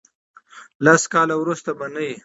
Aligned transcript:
لس 0.85 1.03
کاله 1.13 1.35
ورسته 1.39 1.71
به 1.77 1.87
نه 1.93 2.01
یی. 2.07 2.15